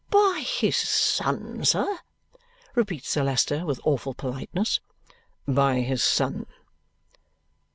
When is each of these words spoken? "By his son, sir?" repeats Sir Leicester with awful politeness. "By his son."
"By 0.09 0.43
his 0.43 0.77
son, 0.77 1.63
sir?" 1.63 1.99
repeats 2.73 3.07
Sir 3.09 3.23
Leicester 3.23 3.67
with 3.67 3.79
awful 3.83 4.15
politeness. 4.15 4.79
"By 5.47 5.81
his 5.81 6.01
son." 6.03 6.47